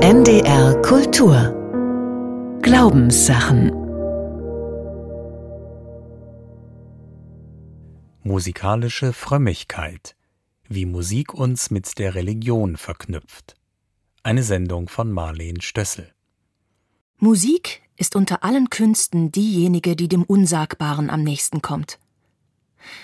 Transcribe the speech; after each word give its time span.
NDR 0.00 0.80
Kultur 0.82 1.50
Glaubenssachen 2.62 3.72
Musikalische 8.22 9.12
Frömmigkeit 9.12 10.14
Wie 10.68 10.86
Musik 10.86 11.34
uns 11.34 11.72
mit 11.72 11.98
der 11.98 12.14
Religion 12.14 12.76
verknüpft. 12.76 13.56
Eine 14.22 14.44
Sendung 14.44 14.88
von 14.88 15.10
Marleen 15.10 15.60
Stössel. 15.60 16.12
Musik 17.16 17.82
ist 17.96 18.14
unter 18.14 18.44
allen 18.44 18.70
Künsten 18.70 19.32
diejenige, 19.32 19.96
die 19.96 20.06
dem 20.06 20.22
Unsagbaren 20.22 21.10
am 21.10 21.24
nächsten 21.24 21.60
kommt. 21.60 21.98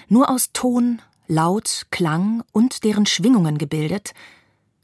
Nur 0.09 0.31
aus 0.31 0.53
Ton, 0.53 1.03
Laut, 1.27 1.87
Klang 1.91 2.45
und 2.53 2.85
deren 2.85 3.07
Schwingungen 3.07 3.59
gebildet, 3.59 4.15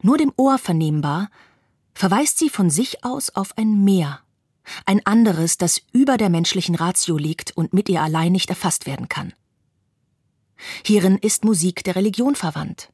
nur 0.03 0.19
dem 0.19 0.33
Ohr 0.37 0.59
vernehmbar, 0.59 1.29
verweist 2.01 2.39
sie 2.39 2.49
von 2.49 2.71
sich 2.71 3.05
aus 3.05 3.29
auf 3.29 3.59
ein 3.59 3.85
Meer, 3.85 4.21
ein 4.87 5.05
anderes, 5.05 5.59
das 5.59 5.83
über 5.93 6.17
der 6.17 6.31
menschlichen 6.31 6.75
Ratio 6.75 7.19
liegt 7.19 7.55
und 7.59 7.75
mit 7.75 7.91
ihr 7.91 8.01
allein 8.01 8.33
nicht 8.33 8.49
erfasst 8.49 8.87
werden 8.87 9.11
kann. 9.11 9.35
Hierin 10.83 11.19
ist 11.19 11.45
Musik 11.45 11.85
der 11.85 11.97
Religion 11.97 12.37
verwandt. 12.37 12.89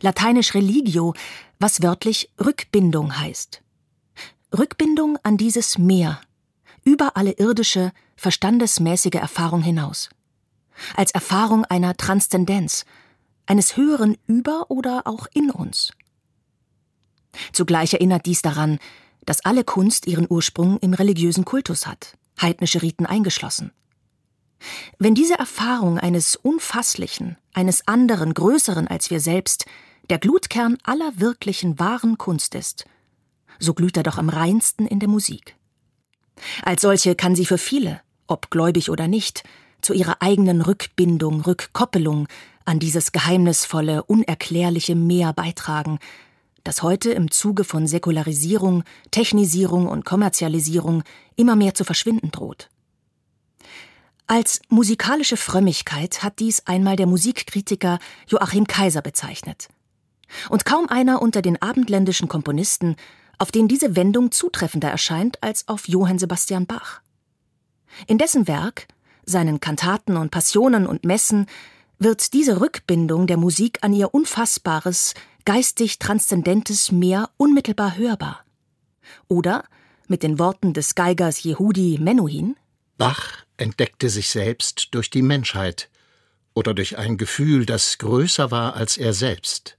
Lateinisch 0.00 0.54
religio, 0.54 1.12
was 1.58 1.82
wörtlich 1.82 2.30
Rückbindung 2.38 3.18
heißt. 3.18 3.62
Rückbindung 4.56 5.18
an 5.24 5.36
dieses 5.36 5.76
Meer, 5.76 6.20
über 6.84 7.16
alle 7.16 7.32
irdische, 7.32 7.90
verstandesmäßige 8.14 9.16
Erfahrung 9.16 9.62
hinaus. 9.62 10.08
Als 10.94 11.10
Erfahrung 11.10 11.64
einer 11.64 11.96
Transzendenz, 11.96 12.84
eines 13.46 13.76
höheren 13.76 14.16
über 14.28 14.70
oder 14.70 15.08
auch 15.08 15.26
in 15.34 15.50
uns. 15.50 15.90
Zugleich 17.52 17.94
erinnert 17.94 18.26
dies 18.26 18.42
daran, 18.42 18.78
dass 19.26 19.44
alle 19.44 19.64
Kunst 19.64 20.06
ihren 20.06 20.26
Ursprung 20.28 20.78
im 20.78 20.94
religiösen 20.94 21.44
Kultus 21.44 21.86
hat, 21.86 22.16
heidnische 22.40 22.82
Riten 22.82 23.06
eingeschlossen. 23.06 23.72
Wenn 24.98 25.14
diese 25.14 25.38
Erfahrung 25.38 25.98
eines 25.98 26.36
Unfasslichen, 26.36 27.36
eines 27.54 27.86
anderen, 27.88 28.34
Größeren 28.34 28.88
als 28.88 29.10
wir 29.10 29.20
selbst, 29.20 29.66
der 30.10 30.18
Glutkern 30.18 30.76
aller 30.82 31.12
wirklichen, 31.20 31.78
wahren 31.78 32.18
Kunst 32.18 32.54
ist, 32.54 32.84
so 33.58 33.74
glüht 33.74 33.96
er 33.96 34.02
doch 34.02 34.18
am 34.18 34.28
reinsten 34.28 34.86
in 34.86 34.98
der 34.98 35.08
Musik. 35.08 35.54
Als 36.62 36.82
solche 36.82 37.14
kann 37.14 37.34
sie 37.34 37.46
für 37.46 37.58
viele, 37.58 38.00
ob 38.26 38.50
gläubig 38.50 38.90
oder 38.90 39.08
nicht, 39.08 39.44
zu 39.82 39.94
ihrer 39.94 40.20
eigenen 40.20 40.60
Rückbindung, 40.60 41.40
Rückkoppelung 41.42 42.28
an 42.64 42.78
dieses 42.78 43.12
geheimnisvolle, 43.12 44.02
unerklärliche 44.04 44.94
Meer 44.94 45.32
beitragen, 45.32 45.98
das 46.64 46.82
heute 46.82 47.12
im 47.12 47.30
Zuge 47.30 47.64
von 47.64 47.86
Säkularisierung, 47.86 48.84
Technisierung 49.10 49.86
und 49.86 50.04
Kommerzialisierung 50.04 51.02
immer 51.36 51.56
mehr 51.56 51.74
zu 51.74 51.84
verschwinden 51.84 52.30
droht. 52.30 52.68
Als 54.26 54.60
musikalische 54.68 55.36
Frömmigkeit 55.36 56.22
hat 56.22 56.38
dies 56.38 56.66
einmal 56.66 56.96
der 56.96 57.06
Musikkritiker 57.06 57.98
Joachim 58.28 58.66
Kaiser 58.66 59.02
bezeichnet. 59.02 59.68
Und 60.48 60.64
kaum 60.64 60.88
einer 60.88 61.20
unter 61.20 61.42
den 61.42 61.60
abendländischen 61.60 62.28
Komponisten, 62.28 62.94
auf 63.38 63.50
den 63.50 63.66
diese 63.66 63.96
Wendung 63.96 64.30
zutreffender 64.30 64.88
erscheint 64.88 65.42
als 65.42 65.66
auf 65.66 65.88
Johann 65.88 66.18
Sebastian 66.18 66.66
Bach. 66.66 67.00
In 68.06 68.18
dessen 68.18 68.46
Werk, 68.46 68.86
seinen 69.24 69.58
Kantaten 69.60 70.16
und 70.16 70.30
Passionen 70.30 70.86
und 70.86 71.04
Messen, 71.04 71.46
wird 71.98 72.32
diese 72.32 72.60
Rückbindung 72.60 73.26
der 73.26 73.36
Musik 73.36 73.78
an 73.82 73.92
ihr 73.92 74.14
unfassbares, 74.14 75.14
geistig 75.50 75.98
transzendentes 75.98 76.92
Meer 76.92 77.28
unmittelbar 77.36 77.98
hörbar. 77.98 78.44
Oder, 79.26 79.64
mit 80.06 80.22
den 80.22 80.38
Worten 80.38 80.74
des 80.74 80.94
Geigers 80.94 81.42
Yehudi 81.42 81.98
Menuhin, 82.00 82.54
Bach 82.98 83.38
entdeckte 83.56 84.10
sich 84.10 84.28
selbst 84.28 84.94
durch 84.94 85.10
die 85.10 85.22
Menschheit 85.22 85.90
oder 86.54 86.72
durch 86.72 86.98
ein 86.98 87.16
Gefühl, 87.16 87.66
das 87.66 87.98
größer 87.98 88.52
war 88.52 88.76
als 88.76 88.96
er 88.96 89.12
selbst. 89.12 89.76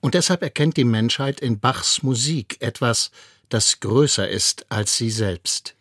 Und 0.00 0.14
deshalb 0.14 0.40
erkennt 0.40 0.78
die 0.78 0.84
Menschheit 0.84 1.40
in 1.40 1.60
Bachs 1.60 2.02
Musik 2.02 2.56
etwas, 2.60 3.10
das 3.50 3.80
größer 3.80 4.26
ist 4.26 4.72
als 4.72 4.96
sie 4.96 5.10
selbst. 5.10 5.76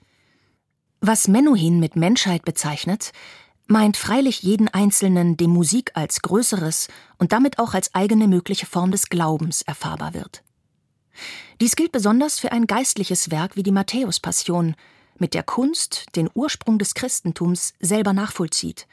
Was 1.00 1.30
Menuhin 1.30 1.80
mit 1.80 1.96
Menschheit 1.96 2.44
bezeichnet, 2.44 3.14
meint 3.68 3.98
freilich 3.98 4.42
jeden 4.42 4.68
Einzelnen, 4.70 5.38
dem 5.38 5.52
Musik 5.52 5.92
als 5.94 6.22
größeres 6.22 6.88
und 7.18 7.32
damit 7.32 7.60
auch 7.60 7.74
als 7.74 7.94
eigene 7.94 8.28
mögliche 8.28 8.66
Form 8.66 8.92
des 8.92 9.10
Glaubens 9.10 9.62
erfahrbar 9.62 10.14
wird. 10.14 10.44
Dies 11.60 11.76
gilt 11.76 11.92
besonders 11.92 12.40
für 12.40 12.52
ein 12.52 12.68
geistliches 12.68 13.32
Werk 13.32 13.56
wie 13.56 13.64
die 13.64 13.72
Matthäus-Passion, 13.72 14.76
mit 15.20 15.34
der 15.34 15.44
Kunst 15.44 16.06
den 16.16 16.30
Ursprung 16.34 16.78
des 16.78 16.94
Christentums 16.94 17.74
selber 17.80 18.14
nachvollzieht, 18.14 18.88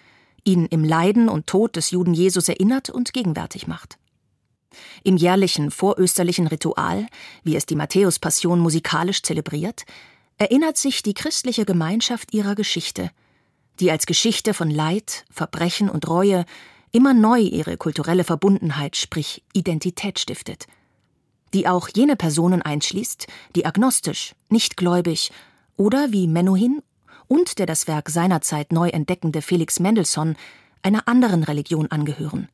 ihn 0.44 0.66
im 0.66 0.84
Leiden 0.84 1.28
und 1.28 1.46
Tod 1.46 1.76
des 1.76 1.90
Juden 1.90 2.14
Jesus 2.14 2.48
erinnert 2.48 2.88
und 2.90 3.12
gegenwärtig 3.12 3.66
macht. 3.66 3.98
Im 5.04 5.16
jährlichen 5.16 5.70
vorösterlichen 5.70 6.46
Ritual, 6.46 7.06
wie 7.42 7.56
es 7.56 7.66
die 7.66 7.76
Matthäus-Passion 7.76 8.58
musikalisch 8.58 9.22
zelebriert, 9.22 9.84
erinnert 10.38 10.76
sich 10.76 11.02
die 11.02 11.14
christliche 11.14 11.64
Gemeinschaft 11.64 12.32
ihrer 12.34 12.54
Geschichte, 12.54 13.10
die 13.80 13.90
als 13.90 14.06
Geschichte 14.06 14.54
von 14.54 14.70
Leid, 14.70 15.24
Verbrechen 15.30 15.88
und 15.88 16.08
Reue 16.08 16.44
immer 16.92 17.12
neu 17.12 17.40
ihre 17.40 17.76
kulturelle 17.76 18.24
Verbundenheit, 18.24 18.96
sprich 18.96 19.42
Identität 19.52 20.18
stiftet, 20.18 20.66
die 21.52 21.66
auch 21.66 21.88
jene 21.94 22.16
Personen 22.16 22.62
einschließt, 22.62 23.26
die 23.56 23.66
agnostisch, 23.66 24.34
nicht 24.48 24.76
gläubig 24.76 25.32
oder 25.76 26.12
wie 26.12 26.28
Menuhin 26.28 26.82
und 27.26 27.58
der 27.58 27.66
das 27.66 27.88
Werk 27.88 28.10
seinerzeit 28.10 28.72
neu 28.72 28.88
entdeckende 28.88 29.42
Felix 29.42 29.80
Mendelssohn 29.80 30.36
einer 30.82 31.08
anderen 31.08 31.42
Religion 31.42 31.90
angehören, 31.90 32.48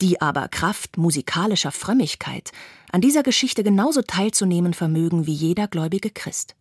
die 0.00 0.20
aber 0.20 0.48
Kraft 0.48 0.98
musikalischer 0.98 1.72
Frömmigkeit 1.72 2.52
an 2.92 3.00
dieser 3.00 3.22
Geschichte 3.22 3.64
genauso 3.64 4.02
teilzunehmen 4.02 4.74
vermögen 4.74 5.26
wie 5.26 5.32
jeder 5.32 5.66
gläubige 5.66 6.10
Christ. 6.10 6.54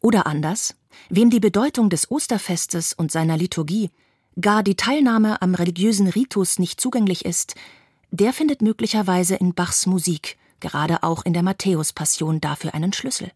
Oder 0.00 0.26
anders, 0.26 0.76
wem 1.08 1.30
die 1.30 1.40
Bedeutung 1.40 1.90
des 1.90 2.10
Osterfestes 2.10 2.92
und 2.92 3.10
seiner 3.10 3.36
Liturgie, 3.36 3.90
gar 4.40 4.62
die 4.62 4.76
Teilnahme 4.76 5.42
am 5.42 5.54
religiösen 5.54 6.08
Ritus 6.08 6.58
nicht 6.58 6.80
zugänglich 6.80 7.24
ist, 7.24 7.54
der 8.10 8.32
findet 8.32 8.62
möglicherweise 8.62 9.34
in 9.34 9.54
Bachs 9.54 9.86
Musik, 9.86 10.38
gerade 10.60 11.02
auch 11.02 11.24
in 11.24 11.32
der 11.32 11.42
Matthäus-Passion, 11.42 12.40
dafür 12.40 12.74
einen 12.74 12.92
Schlüssel. 12.92 13.32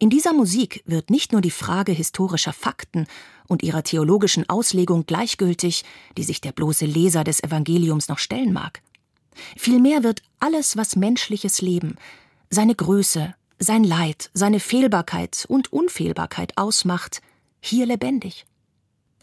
In 0.00 0.10
dieser 0.10 0.32
Musik 0.32 0.82
wird 0.86 1.10
nicht 1.10 1.32
nur 1.32 1.40
die 1.40 1.50
Frage 1.50 1.92
historischer 1.92 2.52
Fakten 2.52 3.06
und 3.48 3.62
ihrer 3.62 3.82
theologischen 3.82 4.48
Auslegung 4.48 5.06
gleichgültig, 5.06 5.84
die 6.16 6.22
sich 6.22 6.40
der 6.40 6.52
bloße 6.52 6.86
Leser 6.86 7.24
des 7.24 7.42
Evangeliums 7.42 8.08
noch 8.08 8.18
stellen 8.18 8.52
mag. 8.52 8.80
Vielmehr 9.56 10.04
wird 10.04 10.22
alles, 10.38 10.76
was 10.76 10.96
menschliches 10.96 11.60
Leben, 11.60 11.96
seine 12.50 12.74
Größe, 12.74 13.34
sein 13.58 13.84
Leid, 13.84 14.30
seine 14.34 14.60
Fehlbarkeit 14.60 15.44
und 15.48 15.72
Unfehlbarkeit 15.72 16.56
ausmacht, 16.56 17.20
hier 17.60 17.86
lebendig. 17.86 18.46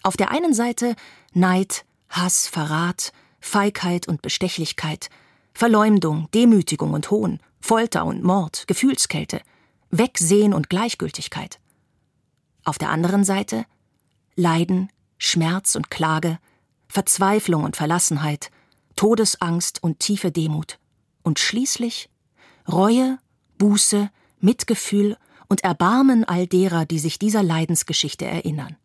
Auf 0.04 0.18
der 0.18 0.32
einen 0.32 0.54
Seite 0.54 0.96
Neid, 1.34 1.86
Hass, 2.10 2.48
Verrat, 2.48 3.12
Feigheit 3.40 4.08
und 4.08 4.22
Bestechlichkeit, 4.22 5.10
Verleumdung, 5.54 6.30
Demütigung 6.34 6.94
und 6.94 7.10
Hohn, 7.12 7.40
Folter 7.62 8.06
und 8.06 8.24
Mord, 8.24 8.66
Gefühlskälte– 8.68 9.42
Wegsehen 9.98 10.54
und 10.54 10.70
Gleichgültigkeit. 10.70 11.60
Auf 12.64 12.78
der 12.78 12.90
anderen 12.90 13.24
Seite 13.24 13.66
Leiden, 14.36 14.90
Schmerz 15.18 15.76
und 15.76 15.90
Klage, 15.90 16.40
Verzweiflung 16.88 17.64
und 17.64 17.76
Verlassenheit, 17.76 18.52
Todesangst 18.96 19.82
und 19.82 20.00
tiefe 20.00 20.32
Demut. 20.32 20.80
Und 21.24 21.40
schließlich 21.40 22.10
Reue, 22.68 23.20
Buße, 23.58 24.10
Mitgefühl 24.40 25.18
und 25.48 25.64
Erbarmen 25.64 26.24
all 26.24 26.48
derer, 26.48 26.86
die 26.86 27.00
sich 27.00 27.20
dieser 27.20 27.44
Leidensgeschichte 27.44 28.26
erinnern. 28.26 28.76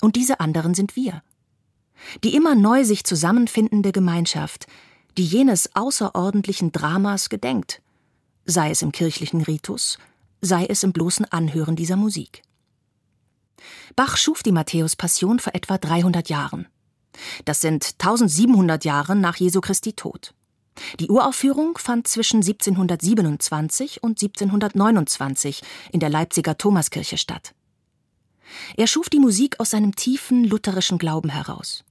Und 0.00 0.16
diese 0.16 0.40
anderen 0.40 0.74
sind 0.74 0.96
wir. 0.96 1.22
Die 2.22 2.34
immer 2.34 2.54
neu 2.54 2.84
sich 2.84 3.04
zusammenfindende 3.04 3.92
Gemeinschaft, 3.92 4.66
die 5.16 5.24
jenes 5.24 5.74
außerordentlichen 5.74 6.72
Dramas 6.72 7.28
gedenkt 7.30 7.80
sei 8.46 8.70
es 8.70 8.80
im 8.82 8.92
kirchlichen 8.92 9.42
Ritus, 9.42 9.98
sei 10.40 10.66
es 10.66 10.82
im 10.82 10.92
bloßen 10.92 11.26
Anhören 11.26 11.76
dieser 11.76 11.96
Musik. 11.96 12.42
Bach 13.96 14.16
schuf 14.16 14.42
die 14.42 14.52
Matthäus-Passion 14.52 15.40
vor 15.40 15.54
etwa 15.54 15.78
300 15.78 16.28
Jahren. 16.28 16.66
Das 17.44 17.60
sind 17.60 17.94
1700 17.98 18.84
Jahre 18.84 19.16
nach 19.16 19.36
Jesu 19.36 19.60
Christi 19.60 19.94
Tod. 19.94 20.34
Die 21.00 21.08
Uraufführung 21.08 21.78
fand 21.78 22.06
zwischen 22.06 22.38
1727 22.38 24.02
und 24.02 24.22
1729 24.22 25.62
in 25.92 26.00
der 26.00 26.10
Leipziger 26.10 26.58
Thomaskirche 26.58 27.18
statt. 27.18 27.54
Er 28.76 28.86
schuf 28.86 29.08
die 29.08 29.18
Musik 29.18 29.58
aus 29.60 29.70
seinem 29.70 29.96
tiefen 29.96 30.44
lutherischen 30.44 30.98
Glauben 30.98 31.30
heraus. 31.30 31.84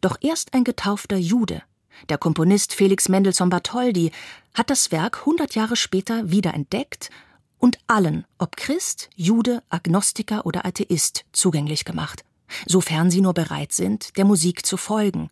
Doch 0.00 0.16
erst 0.20 0.54
ein 0.54 0.64
getaufter 0.64 1.16
Jude 1.16 1.62
Der 2.08 2.18
Komponist 2.18 2.74
Felix 2.74 3.08
Mendelssohn 3.08 3.50
Bartholdy 3.50 4.12
hat 4.54 4.70
das 4.70 4.92
Werk 4.92 5.24
hundert 5.24 5.54
Jahre 5.54 5.76
später 5.76 6.30
wiederentdeckt 6.30 7.10
und 7.58 7.78
allen, 7.86 8.24
ob 8.38 8.56
Christ, 8.56 9.08
Jude, 9.14 9.62
Agnostiker 9.68 10.46
oder 10.46 10.66
Atheist, 10.66 11.24
zugänglich 11.32 11.84
gemacht, 11.84 12.24
sofern 12.66 13.10
sie 13.10 13.20
nur 13.20 13.34
bereit 13.34 13.72
sind, 13.72 14.16
der 14.16 14.24
Musik 14.24 14.66
zu 14.66 14.76
folgen, 14.76 15.30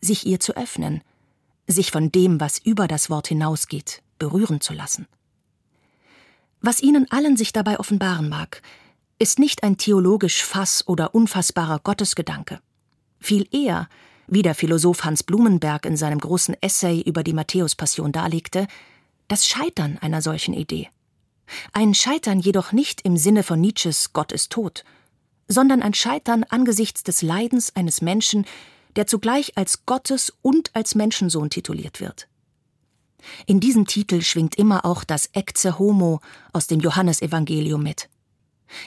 sich 0.00 0.26
ihr 0.26 0.40
zu 0.40 0.56
öffnen, 0.56 1.02
sich 1.72 1.90
von 1.90 2.10
dem, 2.12 2.40
was 2.40 2.58
über 2.58 2.88
das 2.88 3.10
Wort 3.10 3.28
hinausgeht, 3.28 4.02
berühren 4.18 4.60
zu 4.60 4.72
lassen. 4.72 5.06
Was 6.60 6.82
ihnen 6.82 7.10
allen 7.10 7.36
sich 7.36 7.52
dabei 7.52 7.78
offenbaren 7.78 8.28
mag, 8.28 8.62
ist 9.18 9.38
nicht 9.38 9.62
ein 9.62 9.76
theologisch 9.76 10.42
fass- 10.44 10.86
oder 10.86 11.14
unfassbarer 11.14 11.78
Gottesgedanke. 11.78 12.60
Viel 13.18 13.46
eher, 13.54 13.88
wie 14.26 14.42
der 14.42 14.54
Philosoph 14.54 15.04
Hans 15.04 15.22
Blumenberg 15.22 15.84
in 15.84 15.96
seinem 15.96 16.18
großen 16.18 16.56
Essay 16.60 17.00
über 17.00 17.22
die 17.22 17.32
Matthäus-Passion 17.32 18.12
darlegte, 18.12 18.66
das 19.28 19.46
Scheitern 19.46 19.98
einer 20.00 20.22
solchen 20.22 20.54
Idee. 20.54 20.88
Ein 21.72 21.94
Scheitern 21.94 22.40
jedoch 22.40 22.72
nicht 22.72 23.02
im 23.02 23.16
Sinne 23.16 23.42
von 23.42 23.60
Nietzsches 23.60 24.12
Gott 24.12 24.32
ist 24.32 24.52
tot, 24.52 24.84
sondern 25.48 25.82
ein 25.82 25.94
Scheitern 25.94 26.44
angesichts 26.44 27.02
des 27.02 27.22
Leidens 27.22 27.74
eines 27.74 28.02
Menschen, 28.02 28.46
der 28.96 29.06
zugleich 29.06 29.56
als 29.56 29.86
Gottes 29.86 30.32
und 30.42 30.74
als 30.74 30.94
Menschensohn 30.94 31.50
tituliert 31.50 32.00
wird. 32.00 32.28
In 33.46 33.60
diesem 33.60 33.86
Titel 33.86 34.22
schwingt 34.22 34.56
immer 34.56 34.84
auch 34.84 35.04
das 35.04 35.26
Ecce 35.32 35.78
Homo 35.78 36.20
aus 36.52 36.66
dem 36.66 36.80
Johannesevangelium 36.80 37.82
mit. 37.82 38.08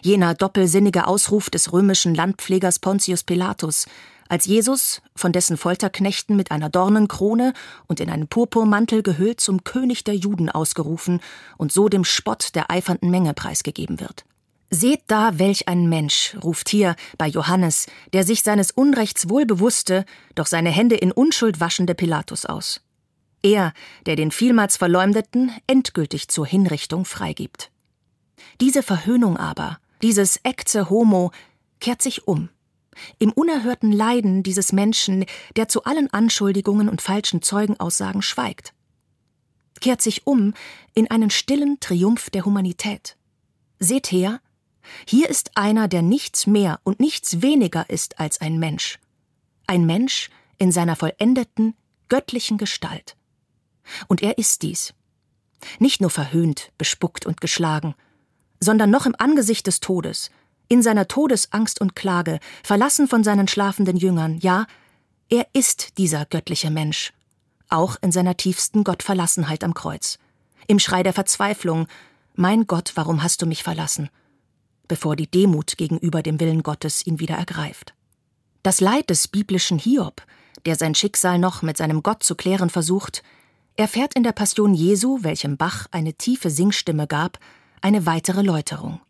Jener 0.02 0.34
doppelsinnige 0.34 1.08
Ausruf 1.08 1.50
des 1.50 1.74
römischen 1.74 2.16
Landpflegers 2.16 2.80
Pontius 2.80 3.24
Pilatus, 3.24 3.86
als 4.30 4.46
Jesus, 4.46 5.02
von 5.16 5.32
dessen 5.32 5.58
Folterknechten 5.58 6.36
mit 6.36 6.52
einer 6.52 6.70
Dornenkrone 6.70 7.54
und 7.88 8.00
in 8.00 8.10
einen 8.10 8.28
Purpurmantel 8.28 9.04
gehüllt 9.04 9.42
zum 9.42 9.64
König 9.64 10.04
der 10.06 10.16
Juden 10.16 10.50
ausgerufen 10.50 11.20
und 11.58 11.72
so 11.72 11.90
dem 11.90 12.06
Spott 12.06 12.56
der 12.56 12.72
eifernden 12.72 13.12
Menge 13.12 13.34
preisgegeben 13.34 14.00
wird. 14.00 14.26
Seht 14.76 15.04
da, 15.06 15.38
welch 15.38 15.68
ein 15.68 15.88
Mensch, 15.88 16.36
ruft 16.42 16.68
hier 16.68 16.96
bei 17.20 17.28
Johannes, 17.28 17.86
der 18.12 18.24
sich 18.24 18.42
seines 18.42 18.72
Unrechts 18.72 19.30
wohl 19.30 19.46
bewusste, 19.46 20.04
doch 20.34 20.48
seine 20.48 20.72
Hände 20.72 20.96
in 20.96 21.12
Unschuld 21.12 21.60
waschende 21.60 21.94
Pilatus 21.94 22.48
aus. 22.48 22.82
Er, 23.44 23.74
der 24.08 24.16
den 24.16 24.32
vielmals 24.32 24.76
Verleumdeten 24.78 25.52
endgültig 25.68 26.28
zur 26.28 26.48
Hinrichtung 26.48 27.06
freigibt. 27.06 27.70
Diese 28.62 28.82
Verhöhnung 28.82 29.38
aber, 29.38 29.78
dieses 30.02 30.38
Ecce 30.38 30.90
Homo, 30.90 31.30
kehrt 31.80 32.02
sich 32.02 32.28
um 32.28 32.50
im 33.20 33.32
unerhörten 33.32 33.92
Leiden 33.92 34.42
dieses 34.42 34.72
Menschen, 34.74 35.26
der 35.56 35.68
zu 35.68 35.84
allen 35.84 36.12
Anschuldigungen 36.12 36.90
und 36.90 37.00
falschen 37.00 37.44
Zeugenaussagen 37.44 38.24
schweigt. 38.24 38.74
Kehrt 39.82 40.02
sich 40.02 40.26
um 40.26 40.56
in 40.96 41.12
einen 41.12 41.30
stillen 41.30 41.80
Triumph 41.80 42.32
der 42.32 42.46
Humanität. 42.46 43.18
Seht 43.80 44.12
her, 44.12 44.40
hier 45.08 45.30
ist 45.30 45.52
einer, 45.56 45.88
der 45.88 46.02
nichts 46.02 46.48
mehr 46.48 46.80
und 46.84 47.00
nichts 47.00 47.42
weniger 47.42 47.90
ist 47.90 48.20
als 48.20 48.42
ein 48.42 48.60
Mensch. 48.60 49.00
Ein 49.68 49.86
Mensch 49.86 50.30
in 50.58 50.72
seiner 50.72 50.96
vollendeten, 50.96 51.76
göttlichen 52.10 52.58
Gestalt. 52.58 53.16
Und 54.08 54.22
er 54.22 54.38
ist 54.38 54.62
dies. 54.62 54.94
Nicht 55.80 56.02
nur 56.02 56.10
verhöhnt, 56.10 56.72
bespuckt 56.78 57.26
und 57.26 57.42
geschlagen, 57.42 57.96
sondern 58.60 58.90
noch 58.90 59.06
im 59.06 59.16
Angesicht 59.18 59.68
des 59.68 59.80
Todes, 59.80 60.30
in 60.68 60.82
seiner 60.82 61.08
Todesangst 61.08 61.80
und 61.82 61.96
Klage, 61.96 62.40
verlassen 62.64 63.08
von 63.08 63.24
seinen 63.24 63.48
schlafenden 63.48 63.98
Jüngern, 63.98 64.38
ja, 64.40 64.66
er 65.30 65.48
ist 65.54 65.98
dieser 65.98 66.26
göttliche 66.26 66.70
Mensch, 66.70 67.14
auch 67.70 67.98
in 68.02 68.12
seiner 68.12 68.38
tiefsten 68.38 68.84
Gottverlassenheit 68.84 69.64
am 69.64 69.74
Kreuz, 69.74 70.18
im 70.68 70.80
Schrei 70.80 71.04
der 71.04 71.14
Verzweiflung, 71.14 71.88
Mein 72.36 72.68
Gott, 72.68 72.94
warum 72.96 73.24
hast 73.24 73.42
du 73.42 73.46
mich 73.46 73.64
verlassen? 73.64 74.10
Bevor 74.94 75.16
die 75.16 75.26
Demut 75.26 75.76
gegenüber 75.78 76.22
dem 76.22 76.40
Willen 76.40 76.62
Gottes 76.62 77.08
ihn 77.08 77.20
wieder 77.20 77.34
ergreift. 77.34 77.96
Das 78.62 78.80
Leid 78.80 79.10
des 79.10 79.28
biblischen 79.28 79.80
Hiob, 79.80 80.22
der 80.68 80.76
sein 80.76 80.94
Schicksal 80.94 81.40
noch 81.40 81.64
mit 81.64 81.78
seinem 81.78 82.04
Gott 82.04 82.22
zu 82.22 82.36
klären 82.36 82.70
versucht, 82.70 83.24
erfährt 83.76 84.14
in 84.14 84.22
der 84.22 84.34
Passion 84.34 84.76
Jesu, 84.76 85.24
welchem 85.24 85.58
Bach 85.58 85.88
eine 85.90 86.14
tiefe 86.14 86.52
Singstimme 86.52 87.08
gab, 87.08 87.40
eine 87.82 88.06
weitere 88.06 88.44
Läuterung. 88.44 89.02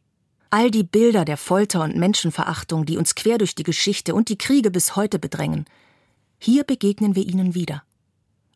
All 0.52 0.72
die 0.72 0.86
Bilder 0.86 1.26
der 1.26 1.36
Folter 1.36 1.84
und 1.84 1.98
Menschenverachtung, 1.98 2.86
die 2.86 2.96
uns 2.96 3.14
quer 3.14 3.38
durch 3.38 3.54
die 3.54 3.64
Geschichte 3.64 4.16
und 4.16 4.30
die 4.30 4.38
Kriege 4.38 4.72
bis 4.72 4.96
heute 4.96 5.20
bedrängen, 5.20 5.66
hier 6.40 6.64
begegnen 6.64 7.14
wir 7.18 7.28
ihnen 7.28 7.56
wieder. 7.56 7.84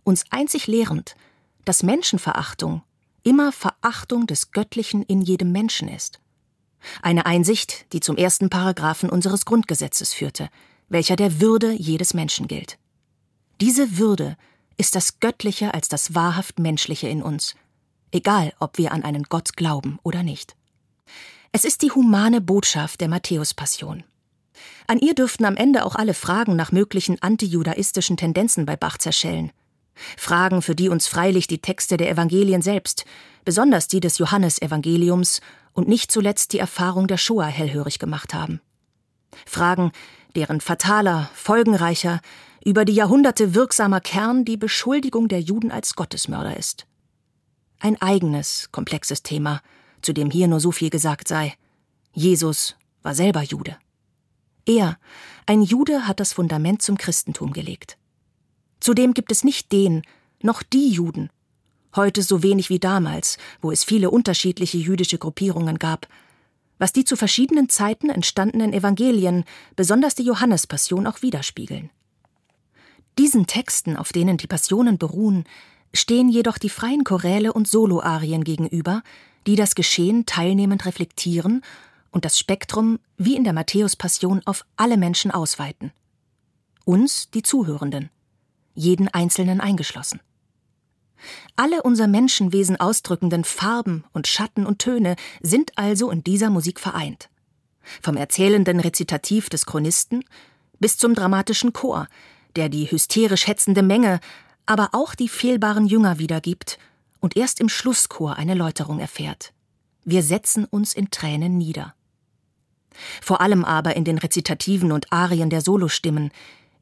Uns 0.05 0.23
einzig 0.29 0.67
lehrend, 0.67 1.17
dass 1.65 1.83
Menschenverachtung 1.83 2.83
immer 3.23 3.51
Verachtung 3.51 4.27
des 4.27 4.51
Göttlichen 4.51 5.03
in 5.03 5.19
jedem 5.19 5.51
Menschen 5.51 5.89
ist. 5.89 6.21
Eine 7.01 7.25
Einsicht, 7.25 7.91
die 7.93 7.99
zum 7.99 8.17
ersten 8.17 8.49
Paragraphen 8.49 9.09
unseres 9.09 9.45
Grundgesetzes 9.45 10.13
führte, 10.13 10.49
welcher 10.89 11.15
der 11.15 11.41
Würde 11.41 11.71
jedes 11.71 12.13
Menschen 12.13 12.47
gilt. 12.47 12.77
Diese 13.59 13.97
Würde 13.97 14.37
ist 14.77 14.95
das 14.95 15.19
Göttliche 15.19 15.73
als 15.73 15.89
das 15.89 16.13
wahrhaft 16.13 16.59
Menschliche 16.59 17.07
in 17.07 17.23
uns, 17.23 17.55
egal 18.11 18.53
ob 18.59 18.77
wir 18.77 18.91
an 18.91 19.03
einen 19.03 19.23
Gott 19.23 19.57
glauben 19.57 19.99
oder 20.03 20.23
nicht. 20.23 20.55
Es 21.51 21.65
ist 21.65 21.81
die 21.81 21.91
humane 21.91 22.41
Botschaft 22.41 23.01
der 23.01 23.07
Matthäus-Passion. 23.07 24.03
An 24.87 24.99
ihr 24.99 25.15
dürften 25.15 25.45
am 25.45 25.55
Ende 25.55 25.85
auch 25.85 25.95
alle 25.95 26.13
Fragen 26.13 26.55
nach 26.55 26.71
möglichen 26.71 27.21
antijudaistischen 27.21 28.17
Tendenzen 28.17 28.65
bei 28.65 28.75
Bach 28.75 28.97
zerschellen. 28.97 29.51
Fragen, 30.17 30.61
für 30.61 30.75
die 30.75 30.89
uns 30.89 31.07
freilich 31.07 31.47
die 31.47 31.59
Texte 31.59 31.97
der 31.97 32.09
Evangelien 32.09 32.61
selbst, 32.61 33.05
besonders 33.47 33.87
die 33.87 34.01
des 34.01 34.17
Johannesevangeliums 34.17 35.39
und 35.71 35.87
nicht 35.87 36.11
zuletzt 36.11 36.51
die 36.51 36.59
Erfahrung 36.59 37.07
der 37.07 37.15
Shoah 37.15 37.45
hellhörig 37.45 37.97
gemacht 37.97 38.33
haben. 38.33 38.59
Fragen, 39.45 39.93
deren 40.35 40.59
fataler, 40.59 41.31
folgenreicher, 41.33 42.19
über 42.65 42.83
die 42.83 42.91
Jahrhunderte 42.91 43.55
wirksamer 43.55 44.01
Kern 44.01 44.43
die 44.43 44.57
Beschuldigung 44.57 45.29
der 45.29 45.39
Juden 45.39 45.71
als 45.71 45.95
Gottesmörder 45.95 46.57
ist. 46.57 46.87
Ein 47.79 48.01
eigenes, 48.01 48.67
komplexes 48.73 49.23
Thema, 49.23 49.61
zu 50.01 50.11
dem 50.11 50.29
hier 50.29 50.49
nur 50.49 50.59
so 50.59 50.73
viel 50.73 50.89
gesagt 50.89 51.29
sei. 51.29 51.53
Jesus 52.11 52.75
war 53.01 53.15
selber 53.15 53.43
Jude. 53.43 53.77
Er, 54.65 54.97
ein 55.45 55.61
Jude, 55.61 56.05
hat 56.05 56.19
das 56.19 56.33
Fundament 56.33 56.81
zum 56.81 56.97
Christentum 56.97 57.53
gelegt. 57.53 57.97
Zudem 58.81 59.13
gibt 59.13 59.31
es 59.31 59.45
nicht 59.45 59.71
den, 59.71 60.01
noch 60.41 60.63
die 60.63 60.89
Juden, 60.89 61.29
heute 61.97 62.21
so 62.21 62.43
wenig 62.43 62.69
wie 62.69 62.79
damals, 62.79 63.37
wo 63.61 63.71
es 63.71 63.83
viele 63.83 64.09
unterschiedliche 64.09 64.77
jüdische 64.77 65.17
Gruppierungen 65.17 65.79
gab, 65.79 66.07
was 66.79 66.93
die 66.93 67.03
zu 67.03 67.15
verschiedenen 67.15 67.69
Zeiten 67.69 68.09
entstandenen 68.09 68.71
Evangelien, 68.71 69.43
besonders 69.75 70.15
die 70.15 70.23
Johannespassion, 70.23 71.07
auch 71.07 71.21
widerspiegeln. 71.21 71.89
Diesen 73.17 73.47
Texten, 73.47 73.97
auf 73.97 74.11
denen 74.13 74.37
die 74.37 74.47
Passionen 74.47 74.97
beruhen, 74.97 75.45
stehen 75.93 76.29
jedoch 76.29 76.57
die 76.57 76.69
freien 76.69 77.03
Choräle 77.03 77.51
und 77.51 77.67
Soloarien 77.67 78.43
gegenüber, 78.43 79.01
die 79.47 79.55
das 79.55 79.75
Geschehen 79.75 80.25
teilnehmend 80.25 80.85
reflektieren 80.85 81.63
und 82.11 82.25
das 82.25 82.37
Spektrum 82.37 82.99
wie 83.17 83.35
in 83.35 83.43
der 83.43 83.53
Matthäus-Passion 83.53 84.41
auf 84.45 84.65
alle 84.75 84.97
Menschen 84.97 85.31
ausweiten. 85.31 85.91
Uns, 86.85 87.31
die 87.31 87.41
Zuhörenden, 87.41 88.09
jeden 88.75 89.07
Einzelnen 89.07 89.59
eingeschlossen. 89.59 90.19
Alle 91.55 91.83
unser 91.83 92.07
Menschenwesen 92.07 92.79
ausdrückenden 92.79 93.43
Farben 93.43 94.03
und 94.13 94.27
Schatten 94.27 94.65
und 94.65 94.79
Töne 94.79 95.15
sind 95.41 95.77
also 95.77 96.11
in 96.11 96.23
dieser 96.23 96.49
Musik 96.49 96.79
vereint. 96.79 97.29
Vom 98.01 98.17
erzählenden 98.17 98.79
Rezitativ 98.79 99.49
des 99.49 99.65
Chronisten 99.65 100.23
bis 100.79 100.97
zum 100.97 101.15
dramatischen 101.15 101.73
Chor, 101.73 102.07
der 102.55 102.69
die 102.69 102.89
hysterisch 102.89 103.47
hetzende 103.47 103.81
Menge, 103.81 104.19
aber 104.65 104.89
auch 104.91 105.15
die 105.15 105.29
fehlbaren 105.29 105.87
Jünger 105.87 106.19
wiedergibt 106.19 106.77
und 107.19 107.35
erst 107.35 107.59
im 107.59 107.69
Schlusschor 107.69 108.35
eine 108.35 108.53
Läuterung 108.53 108.99
erfährt. 108.99 109.53
Wir 110.03 110.23
setzen 110.23 110.65
uns 110.65 110.93
in 110.93 111.09
Tränen 111.11 111.57
nieder. 111.57 111.95
Vor 113.21 113.41
allem 113.41 113.63
aber 113.63 113.95
in 113.95 114.03
den 114.03 114.17
Rezitativen 114.17 114.91
und 114.91 115.11
Arien 115.11 115.49
der 115.49 115.61
Solostimmen, 115.61 116.31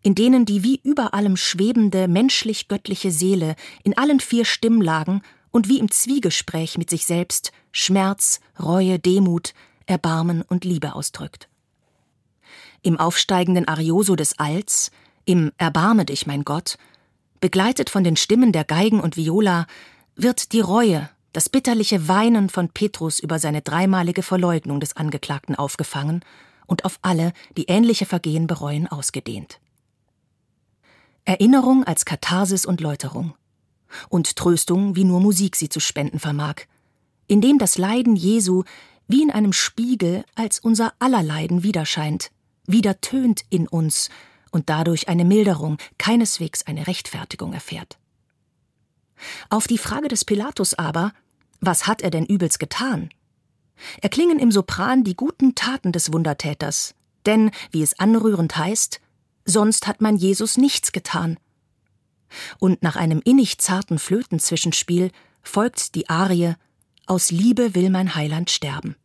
in 0.05 0.13
denen 0.13 0.45
die 0.45 0.61
wie 0.61 0.79
über 0.83 1.15
allem 1.15 1.35
schwebende 1.35 2.07
menschlich-göttliche 2.07 3.09
Seele 3.09 3.55
in 3.83 3.97
allen 3.97 4.19
vier 4.19 4.45
Stimmlagen 4.45 5.23
und 5.49 5.67
wie 5.67 5.79
im 5.79 5.89
Zwiegespräch 5.89 6.77
mit 6.77 6.91
sich 6.91 7.07
selbst 7.07 7.51
Schmerz, 7.71 8.39
Reue, 8.61 8.99
Demut, 8.99 9.55
Erbarmen 9.87 10.43
und 10.43 10.63
Liebe 10.63 10.93
ausdrückt. 10.93 11.49
Im 12.83 12.99
aufsteigenden 12.99 13.67
Arioso 13.67 14.15
des 14.15 14.37
Alts, 14.37 14.91
im 15.25 15.51
Erbarme 15.57 16.05
dich, 16.05 16.27
mein 16.27 16.43
Gott, 16.43 16.77
begleitet 17.41 17.89
von 17.89 18.03
den 18.03 18.15
Stimmen 18.15 18.51
der 18.51 18.63
Geigen 18.63 18.99
und 18.99 19.17
Viola, 19.17 19.65
wird 20.15 20.51
die 20.53 20.61
Reue, 20.61 21.09
das 21.33 21.49
bitterliche 21.49 22.07
Weinen 22.07 22.49
von 22.49 22.69
Petrus 22.69 23.17
über 23.17 23.39
seine 23.39 23.63
dreimalige 23.63 24.21
Verleugnung 24.21 24.79
des 24.79 24.95
Angeklagten 24.95 25.55
aufgefangen 25.55 26.23
und 26.67 26.85
auf 26.85 26.99
alle, 27.01 27.33
die 27.57 27.65
ähnliche 27.65 28.05
Vergehen 28.05 28.45
bereuen, 28.45 28.85
ausgedehnt. 28.85 29.59
Erinnerung 31.25 31.83
als 31.83 32.05
Katharsis 32.05 32.65
und 32.65 32.81
Läuterung. 32.81 33.33
Und 34.09 34.35
Tröstung, 34.35 34.95
wie 34.95 35.03
nur 35.03 35.19
Musik 35.19 35.55
sie 35.55 35.69
zu 35.69 35.79
spenden 35.79 36.19
vermag. 36.19 36.61
Indem 37.27 37.57
das 37.57 37.77
Leiden 37.77 38.15
Jesu 38.15 38.63
wie 39.07 39.21
in 39.21 39.31
einem 39.31 39.53
Spiegel 39.53 40.23
als 40.35 40.59
unser 40.59 40.93
aller 40.99 41.23
Leiden 41.23 41.63
widerscheint, 41.63 42.31
wieder 42.65 43.01
tönt 43.01 43.43
in 43.49 43.67
uns 43.67 44.09
und 44.51 44.69
dadurch 44.69 45.09
eine 45.09 45.25
Milderung, 45.25 45.77
keineswegs 45.97 46.65
eine 46.65 46.87
Rechtfertigung 46.87 47.53
erfährt. 47.53 47.97
Auf 49.49 49.67
die 49.67 49.77
Frage 49.77 50.07
des 50.07 50.25
Pilatus 50.25 50.73
aber, 50.73 51.13
was 51.59 51.87
hat 51.87 52.01
er 52.01 52.09
denn 52.09 52.25
übels 52.25 52.59
getan? 52.59 53.09
Erklingen 54.01 54.39
im 54.39 54.51
Sopran 54.51 55.03
die 55.03 55.15
guten 55.15 55.55
Taten 55.55 55.91
des 55.91 56.13
Wundertäters, 56.13 56.95
denn, 57.25 57.51
wie 57.71 57.81
es 57.81 57.99
anrührend 57.99 58.55
heißt, 58.57 59.01
sonst 59.45 59.87
hat 59.87 60.01
man 60.01 60.17
Jesus 60.17 60.57
nichts 60.57 60.91
getan. 60.91 61.37
Und 62.59 62.83
nach 62.83 62.95
einem 62.95 63.21
innig 63.23 63.59
zarten 63.59 63.99
Flötenzwischenspiel 63.99 65.11
folgt 65.41 65.95
die 65.95 66.09
Arie 66.09 66.55
Aus 67.05 67.31
Liebe 67.31 67.75
will 67.75 67.89
mein 67.89 68.15
Heiland 68.15 68.49
sterben. 68.49 68.95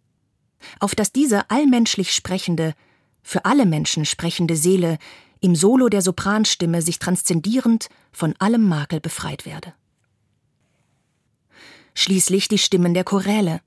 Auf 0.80 0.94
dass 0.94 1.12
diese 1.12 1.50
allmenschlich 1.50 2.12
sprechende, 2.12 2.74
für 3.22 3.44
alle 3.44 3.66
Menschen 3.66 4.04
sprechende 4.06 4.56
Seele 4.56 4.98
im 5.40 5.54
Solo 5.54 5.88
der 5.88 6.02
Sopranstimme 6.02 6.82
sich 6.82 6.98
transzendierend 6.98 7.88
von 8.12 8.34
allem 8.38 8.66
Makel 8.68 9.00
befreit 9.00 9.46
werde. 9.46 9.74
Schließlich 11.94 12.48
die 12.48 12.58
Stimmen 12.58 12.94
der 12.94 13.04
Choräle, 13.04 13.60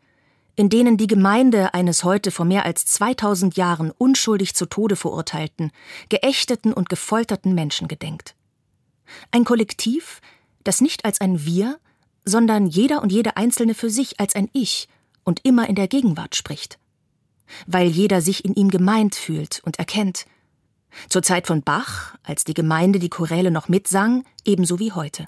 in 0.55 0.69
denen 0.69 0.97
die 0.97 1.07
Gemeinde 1.07 1.73
eines 1.73 2.03
heute 2.03 2.31
vor 2.31 2.45
mehr 2.45 2.65
als 2.65 2.85
2000 2.85 3.57
Jahren 3.57 3.91
unschuldig 3.91 4.53
zu 4.53 4.65
Tode 4.65 4.95
verurteilten, 4.95 5.71
geächteten 6.09 6.73
und 6.73 6.89
gefolterten 6.89 7.55
Menschen 7.55 7.87
gedenkt. 7.87 8.35
Ein 9.31 9.45
Kollektiv, 9.45 10.21
das 10.63 10.81
nicht 10.81 11.05
als 11.05 11.21
ein 11.21 11.45
Wir, 11.45 11.79
sondern 12.25 12.67
jeder 12.67 13.01
und 13.01 13.11
jede 13.11 13.35
Einzelne 13.35 13.73
für 13.73 13.89
sich 13.89 14.19
als 14.19 14.35
ein 14.35 14.49
Ich 14.53 14.87
und 15.23 15.41
immer 15.43 15.67
in 15.67 15.75
der 15.75 15.87
Gegenwart 15.87 16.35
spricht. 16.35 16.79
Weil 17.65 17.87
jeder 17.87 18.21
sich 18.21 18.45
in 18.45 18.53
ihm 18.53 18.69
gemeint 18.69 19.15
fühlt 19.15 19.61
und 19.65 19.79
erkennt. 19.79 20.25
Zur 21.09 21.23
Zeit 21.23 21.47
von 21.47 21.63
Bach, 21.63 22.15
als 22.23 22.43
die 22.43 22.53
Gemeinde 22.53 22.99
die 22.99 23.09
Choräle 23.09 23.51
noch 23.51 23.67
mitsang, 23.67 24.23
ebenso 24.45 24.79
wie 24.79 24.91
heute. 24.91 25.27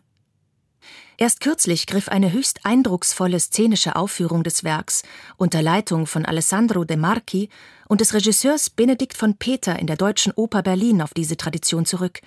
Erst 1.18 1.40
kürzlich 1.40 1.88
griff 1.88 2.10
eine 2.10 2.34
höchst 2.34 2.66
eindrucksvolle 2.66 3.40
szenische 3.40 3.96
Aufführung 3.96 4.44
des 4.44 4.64
Werks 4.66 5.04
unter 5.38 5.62
Leitung 5.62 6.08
von 6.08 6.26
Alessandro 6.26 6.84
De 6.84 6.98
Marchi 6.98 7.50
und 7.88 8.02
des 8.02 8.14
Regisseurs 8.14 8.70
Benedikt 8.70 9.16
von 9.16 9.38
Peter 9.38 9.80
in 9.80 9.88
der 9.88 9.96
Deutschen 9.96 10.34
Oper 10.36 10.62
Berlin 10.62 11.02
auf 11.02 11.14
diese 11.14 11.38
Tradition 11.38 11.86
zurück, 11.86 12.20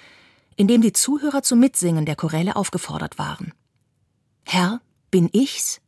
indem 0.57 0.81
die 0.81 0.93
Zuhörer 0.93 1.43
zum 1.43 1.61
Mitsingen 1.61 2.07
der 2.07 2.17
Choräle 2.17 2.57
aufgefordert 2.57 3.19
waren. 3.19 3.53
Herr, 4.45 4.81
bin 5.11 5.29
ich's? 5.33 5.81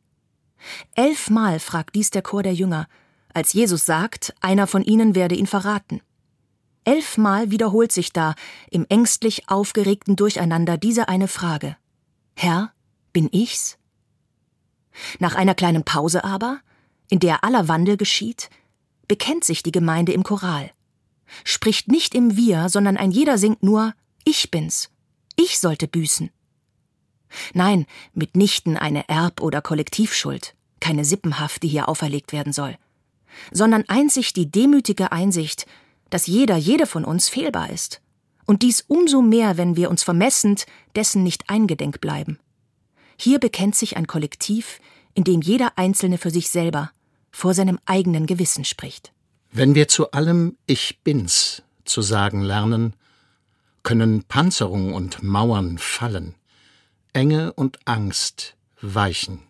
Elfmal 0.95 1.59
fragt 1.59 1.95
dies 1.95 2.11
der 2.11 2.23
Chor 2.23 2.43
der 2.43 2.53
Jünger, 2.53 2.87
als 3.33 3.55
Jesus 3.55 3.87
sagt, 3.87 4.35
einer 4.41 4.67
von 4.67 4.83
ihnen 4.83 5.15
werde 5.15 5.35
ihn 5.35 5.47
verraten. 5.47 6.03
Elfmal 6.85 7.51
wiederholt 7.51 7.93
sich 7.93 8.13
da 8.13 8.35
im 8.71 8.85
ängstlich 8.89 9.49
aufgeregten 9.49 10.17
Durcheinander 10.17 10.77
diese 10.77 11.09
eine 11.09 11.29
Frage. 11.29 11.77
Herr, 12.35 12.73
bin 13.13 13.29
ich's? 13.33 13.79
Nach 15.19 15.35
einer 15.35 15.55
kleinen 15.55 15.85
Pause 15.85 16.25
aber, 16.25 16.61
in 17.09 17.21
der 17.21 17.45
aller 17.45 17.69
Wandel 17.69 17.97
geschieht, 17.97 18.51
bekennt 19.09 19.45
sich 19.45 19.63
die 19.63 19.73
Gemeinde 19.73 20.13
im 20.13 20.23
Choral, 20.23 20.71
spricht 21.45 21.89
nicht 21.89 22.15
im 22.15 22.37
Wir, 22.37 22.69
sondern 22.69 22.97
ein 22.97 23.11
jeder 23.11 23.39
singt 23.39 23.63
nur 23.63 23.95
Ich 24.25 24.51
bin's, 24.51 24.91
ich 25.37 25.59
sollte 25.59 25.89
büßen. 25.89 26.31
Nein, 27.55 27.87
mitnichten 28.13 28.77
eine 28.77 29.09
Erb- 29.09 29.41
oder 29.41 29.63
Kollektivschuld, 29.63 30.55
keine 30.81 31.05
Sippenhaft, 31.05 31.63
die 31.63 31.69
hier 31.69 31.89
auferlegt 31.89 32.33
werden 32.33 32.53
soll, 32.53 32.77
sondern 33.53 33.85
einzig 33.89 34.33
die 34.33 34.51
demütige 34.51 35.13
Einsicht, 35.13 35.67
dass 36.11 36.27
jeder, 36.27 36.57
jede 36.57 36.87
von 36.87 37.05
uns 37.05 37.29
fehlbar 37.29 37.71
ist. 37.71 38.01
Und 38.47 38.63
dies 38.63 38.85
umso 38.89 39.23
mehr, 39.23 39.57
wenn 39.57 39.77
wir 39.77 39.91
uns 39.91 40.03
vermessend 40.03 40.67
dessen 40.97 41.23
nicht 41.23 41.49
eingedenk 41.49 42.01
bleiben. 42.01 42.39
Hier 43.23 43.39
bekennt 43.39 43.75
sich 43.75 43.99
ein 43.99 44.07
Kollektiv, 44.07 44.81
in 45.13 45.25
dem 45.25 45.43
jeder 45.43 45.77
Einzelne 45.77 46.17
für 46.17 46.31
sich 46.31 46.49
selber, 46.49 46.91
vor 47.31 47.53
seinem 47.53 47.79
eigenen 47.85 48.25
Gewissen 48.25 48.65
spricht. 48.65 49.13
Wenn 49.53 49.75
wir 49.75 49.89
zu 49.89 50.13
allem 50.13 50.57
Ich 50.65 51.01
bin's 51.05 51.63
zu 51.85 52.01
sagen 52.01 52.41
lernen, 52.41 52.97
können 53.83 54.25
Panzerung 54.25 54.95
und 54.95 55.23
Mauern 55.23 55.77
fallen, 55.77 56.35
Enge 57.13 57.53
und 57.53 57.81
Angst 57.85 58.57
weichen. 58.81 59.43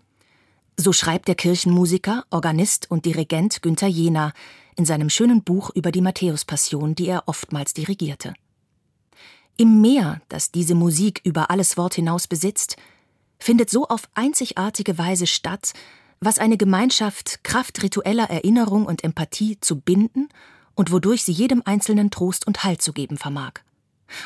So 0.77 0.93
schreibt 0.93 1.29
der 1.29 1.37
Kirchenmusiker, 1.37 2.25
Organist 2.31 2.91
und 2.91 3.05
Dirigent 3.07 3.62
Günther 3.62 3.87
Jena 3.87 4.33
in 4.75 4.85
seinem 4.85 5.11
schönen 5.11 5.45
Buch 5.45 5.71
über 5.77 5.93
die 5.93 6.00
Matthäuspassion, 6.00 6.97
die 6.97 7.07
er 7.07 7.29
oftmals 7.29 7.73
dirigierte. 7.73 8.35
Im 9.57 9.81
Meer, 9.81 10.23
das 10.29 10.50
diese 10.50 10.75
Musik 10.75 11.21
über 11.23 11.50
alles 11.53 11.77
Wort 11.77 11.95
hinaus 11.95 12.27
besitzt, 12.27 12.77
findet 13.41 13.71
so 13.71 13.89
auf 13.89 14.03
einzigartige 14.15 14.99
Weise 14.99 15.27
statt, 15.27 15.73
was 16.21 16.39
eine 16.39 16.57
Gemeinschaft 16.57 17.43
Kraft 17.43 17.83
ritueller 17.83 18.29
Erinnerung 18.31 18.87
und 18.87 19.03
Empathie 19.03 19.59
zu 19.61 19.81
binden 19.81 20.29
und 20.75 20.93
wodurch 20.93 21.25
sie 21.25 21.33
jedem 21.33 21.63
Einzelnen 21.65 22.11
Trost 22.11 22.47
und 22.47 22.63
Halt 22.63 22.83
zu 22.83 22.93
geben 22.93 23.17
vermag. 23.17 23.55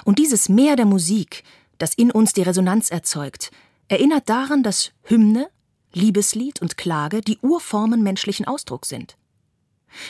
Und 0.04 0.18
dieses 0.18 0.48
Meer 0.48 0.76
der 0.76 0.86
Musik, 0.86 1.44
das 1.78 1.94
in 1.94 2.10
uns 2.10 2.32
die 2.32 2.42
Resonanz 2.42 2.90
erzeugt, 2.90 3.50
erinnert 3.88 4.28
daran, 4.28 4.62
dass 4.62 4.92
Hymne, 5.04 5.48
Liebeslied 5.92 6.60
und 6.60 6.76
Klage 6.76 7.20
die 7.20 7.38
Urformen 7.38 8.02
menschlichen 8.02 8.46
Ausdrucks 8.46 8.88
sind. 8.88 9.16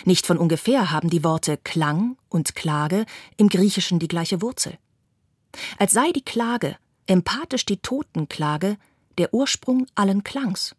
Nicht 0.07 0.27
von 0.27 0.39
ungefähr 0.39 0.91
haben 0.91 1.11
die 1.11 1.25
Worte 1.25 1.59
Klang 1.63 2.17
und 2.31 2.55
Klage 2.55 3.05
im 3.37 3.49
Griechischen 3.49 3.99
die 3.99 4.09
gleiche 4.09 4.41
Wurzel. 4.41 4.79
Als 5.79 5.93
sei 5.93 6.11
die 6.13 6.25
Klage, 6.25 6.77
empathisch 7.07 7.67
die 7.67 7.77
Totenklage, 7.77 8.79
der 9.19 9.33
Ursprung 9.33 9.87
allen 9.95 10.25
Klangs. 10.25 10.75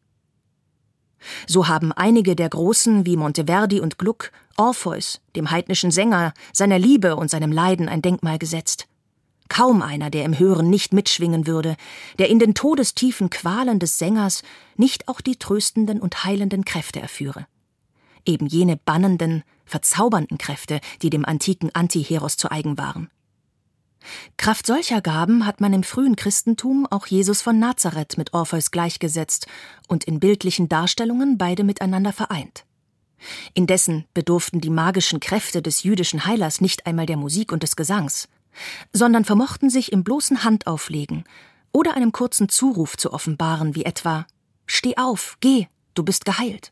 So 1.48 1.68
haben 1.68 1.92
einige 1.92 2.36
der 2.36 2.50
Großen 2.50 3.06
wie 3.06 3.18
Monteverdi 3.18 3.80
und 3.80 3.98
Gluck 3.98 4.32
Orpheus, 4.58 5.22
dem 5.36 5.52
heidnischen 5.52 5.92
Sänger, 5.92 6.34
seiner 6.54 6.80
Liebe 6.80 7.16
und 7.16 7.30
seinem 7.30 7.52
Leiden 7.52 7.90
ein 7.90 8.02
Denkmal 8.02 8.38
gesetzt. 8.38 8.88
Kaum 9.48 9.82
einer, 9.82 10.10
der 10.10 10.24
im 10.24 10.40
Hören 10.40 10.70
nicht 10.70 10.94
mitschwingen 10.94 11.46
würde, 11.46 11.76
der 12.18 12.30
in 12.30 12.40
den 12.40 12.56
todestiefen 12.56 13.30
Qualen 13.30 13.80
des 13.80 14.00
Sängers 14.00 14.44
nicht 14.76 15.08
auch 15.08 15.22
die 15.22 15.36
tröstenden 15.36 16.02
und 16.02 16.24
heilenden 16.24 16.66
Kräfte 16.66 17.00
erführe. 17.00 17.46
Eben 18.26 18.48
jene 18.48 18.76
bannenden, 18.76 19.44
verzaubernden 19.66 20.38
Kräfte, 20.38 20.80
die 21.02 21.12
dem 21.12 21.26
antiken 21.26 21.70
Antiheros 21.74 22.38
zu 22.38 22.50
eigen 22.50 22.78
waren. 22.78 23.10
Kraft 24.38 24.68
solcher 24.68 25.02
Gaben 25.02 25.46
hat 25.46 25.62
man 25.62 25.74
im 25.74 25.84
frühen 25.84 26.16
Christentum 26.16 26.86
auch 26.90 27.08
Jesus 27.08 27.42
von 27.42 27.60
Nazareth 27.60 28.18
mit 28.18 28.34
Orpheus 28.34 28.72
gleichgesetzt 28.72 29.48
und 29.88 30.04
in 30.04 30.20
bildlichen 30.20 30.70
Darstellungen 30.70 31.38
beide 31.38 31.64
miteinander 31.64 32.14
vereint. 32.14 32.66
Indessen 33.54 34.06
bedurften 34.14 34.62
die 34.62 34.70
magischen 34.70 35.20
Kräfte 35.20 35.62
des 35.62 35.84
jüdischen 35.84 36.26
Heilers 36.26 36.62
nicht 36.62 36.86
einmal 36.86 37.06
der 37.06 37.18
Musik 37.18 37.52
und 37.52 37.64
des 37.64 37.76
Gesangs, 37.76 38.28
sondern 38.94 39.26
vermochten 39.26 39.70
sich 39.70 39.92
im 39.92 40.04
bloßen 40.04 40.44
Handauflegen 40.44 41.24
oder 41.72 41.96
einem 41.96 42.12
kurzen 42.12 42.50
Zuruf 42.50 42.98
zu 42.98 43.12
offenbaren, 43.14 43.76
wie 43.76 43.86
etwa 43.86 44.28
Steh 44.66 44.98
auf, 44.98 45.38
geh, 45.42 45.68
du 45.94 46.04
bist 46.04 46.26
geheilt. 46.26 46.72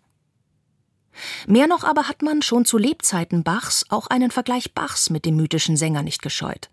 Mehr 1.46 1.68
noch 1.68 1.84
aber 1.84 2.08
hat 2.08 2.22
man 2.22 2.42
schon 2.42 2.66
zu 2.66 2.78
Lebzeiten 2.78 3.44
Bachs 3.44 3.86
auch 3.90 4.08
einen 4.08 4.32
Vergleich 4.32 4.74
Bachs 4.74 5.10
mit 5.10 5.26
dem 5.26 5.36
mythischen 5.36 5.78
Sänger 5.78 6.02
nicht 6.02 6.22
gescheut. 6.22 6.70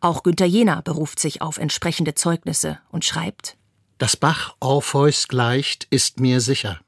Auch 0.00 0.22
Günther 0.22 0.46
Jena 0.46 0.80
beruft 0.80 1.20
sich 1.20 1.42
auf 1.42 1.58
entsprechende 1.58 2.14
Zeugnisse 2.14 2.78
und 2.90 3.04
schreibt 3.04 3.56
Dass 3.98 4.16
Bach 4.16 4.54
Orpheus 4.60 5.28
gleicht, 5.28 5.86
ist 5.90 6.20
mir 6.20 6.40
sicher. 6.40 6.80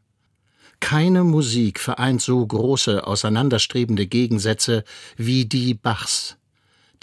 Keine 0.81 1.25
Musik 1.25 1.81
vereint 1.81 2.21
so 2.21 2.47
große, 2.47 3.07
auseinanderstrebende 3.07 4.07
Gegensätze 4.07 4.85
wie 5.17 5.47
die 5.47 5.75
Bachs, 5.75 6.37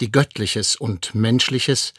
die 0.00 0.12
Göttliches 0.12 0.76
und 0.76 1.14
Menschliches, 1.14 1.92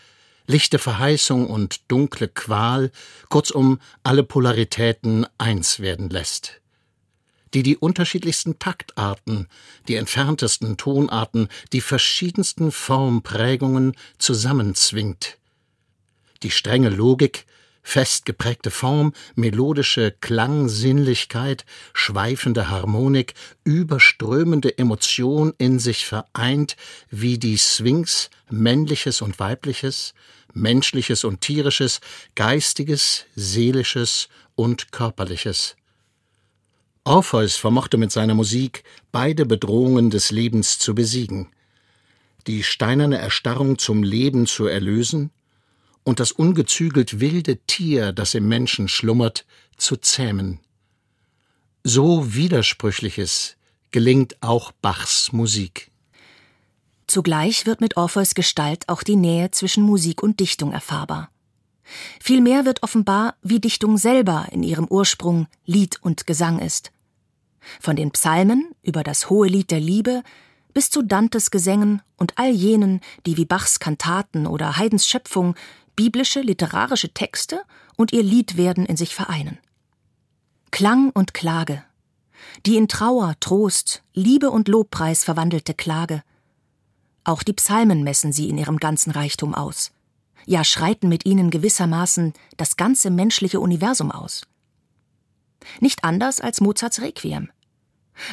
lichte 0.48 0.80
Verheißung 0.80 1.48
und 1.48 1.92
dunkle 1.92 2.28
Qual, 2.28 2.92
kurzum 3.30 3.80
alle 4.04 4.24
Polaritäten 4.24 5.28
eins 5.38 5.80
werden 5.80 6.10
lässt 6.10 6.62
die 7.56 7.64
die 7.64 7.78
unterschiedlichsten 7.78 8.60
Taktarten, 8.60 9.48
die 9.88 9.96
entferntesten 9.96 10.76
Tonarten, 10.76 11.48
die 11.72 11.80
verschiedensten 11.80 12.72
Formprägungen 12.72 13.96
zusammenzwingt. 14.18 15.38
Die 16.44 16.52
strenge 16.52 16.90
Logik 16.90 17.46
fest 17.82 18.26
geprägte 18.26 18.72
Form, 18.72 19.14
melodische 19.36 20.12
Klangsinnlichkeit, 20.20 21.66
schweifende 21.94 22.70
Harmonik, 22.70 23.36
überströmende 23.64 24.78
Emotion 24.78 25.54
in 25.58 25.80
sich 25.80 26.06
vereint, 26.06 26.76
wie 27.10 27.38
die 27.38 27.58
Sphinx, 27.58 28.30
männliches 28.50 29.22
und 29.22 29.40
weibliches, 29.40 30.14
menschliches 30.54 31.24
und 31.24 31.40
tierisches, 31.40 32.02
geistiges, 32.36 33.26
seelisches 33.36 34.28
und 34.56 34.92
körperliches. 34.92 35.78
Orpheus 37.08 37.56
vermochte 37.56 37.98
mit 37.98 38.12
seiner 38.12 38.34
Musik 38.34 38.84
beide 39.12 39.46
Bedrohungen 39.46 40.10
des 40.10 40.32
Lebens 40.32 40.80
zu 40.80 40.96
besiegen, 40.96 41.52
die 42.48 42.64
steinerne 42.64 43.20
Erstarrung 43.20 43.78
zum 43.78 44.02
Leben 44.02 44.48
zu 44.48 44.66
erlösen 44.66 45.30
und 46.04 46.20
das 46.20 46.32
ungezügelt 46.32 47.20
wilde 47.20 47.58
Tier, 47.68 48.12
das 48.12 48.34
im 48.34 48.48
Menschen 48.48 48.88
schlummert, 48.88 49.46
zu 49.78 49.98
zähmen. 49.98 50.60
So 51.84 52.34
Widersprüchliches 52.34 53.56
gelingt 53.92 54.42
auch 54.42 54.72
Bachs 54.72 55.32
Musik. 55.32 55.92
Zugleich 57.06 57.68
wird 57.68 57.82
mit 57.82 57.98
Orpheus 57.98 58.34
Gestalt 58.34 58.90
auch 58.90 59.04
die 59.04 59.16
Nähe 59.16 59.52
zwischen 59.52 59.84
Musik 59.84 60.24
und 60.24 60.40
Dichtung 60.40 60.72
erfahrbar. 60.72 61.30
Vielmehr 62.20 62.66
wird 62.66 62.82
offenbar, 62.82 63.36
wie 63.44 63.60
Dichtung 63.60 64.00
selber 64.00 64.48
in 64.52 64.64
ihrem 64.64 64.88
Ursprung 64.88 65.46
Lied 65.68 66.00
und 66.02 66.26
Gesang 66.26 66.58
ist. 66.58 66.92
Von 67.80 67.96
den 67.96 68.12
Psalmen 68.12 68.72
über 68.84 69.04
das 69.04 69.30
hohe 69.30 69.48
Lied 69.48 69.72
der 69.72 69.80
Liebe 69.80 70.24
bis 70.74 70.90
zu 70.90 71.02
Dantes 71.02 71.52
Gesängen 71.52 72.02
und 72.18 72.38
all 72.38 72.52
jenen, 72.52 73.02
die 73.26 73.38
wie 73.38 73.46
Bachs 73.46 73.80
Kantaten 73.80 74.46
oder 74.46 74.78
Haydns 74.78 75.08
Schöpfung 75.08 75.56
biblische 75.96 76.42
literarische 76.42 77.14
Texte 77.14 77.62
und 77.96 78.12
ihr 78.12 78.24
Liedwerden 78.24 78.86
in 78.86 78.98
sich 78.98 79.16
vereinen. 79.16 79.58
Klang 80.72 81.10
und 81.12 81.34
Klage, 81.34 81.84
die 82.66 82.76
in 82.76 82.88
Trauer, 82.88 83.36
Trost, 83.40 84.04
Liebe 84.14 84.52
und 84.52 84.68
Lobpreis 84.68 85.24
verwandelte 85.24 85.74
Klage. 85.74 86.24
Auch 87.24 87.44
die 87.44 87.54
Psalmen 87.54 88.04
messen 88.04 88.34
sie 88.34 88.50
in 88.50 88.58
ihrem 88.58 88.78
ganzen 88.78 89.12
Reichtum 89.12 89.56
aus. 89.56 89.92
Ja, 90.46 90.64
schreiten 90.64 91.08
mit 91.08 91.26
ihnen 91.26 91.50
gewissermaßen 91.50 92.34
das 92.58 92.76
ganze 92.78 93.10
menschliche 93.10 93.60
Universum 93.60 94.12
aus. 94.12 94.44
Nicht 95.80 96.04
anders 96.04 96.40
als 96.40 96.62
Mozarts 96.62 97.02
Requiem, 97.02 97.50